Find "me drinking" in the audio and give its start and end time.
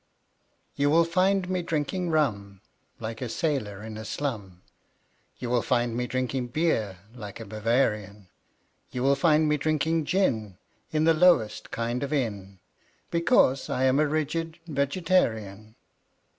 1.47-2.09, 5.95-6.47, 9.47-10.05